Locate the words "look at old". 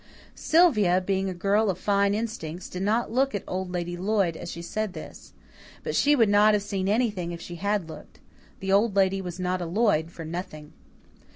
3.11-3.71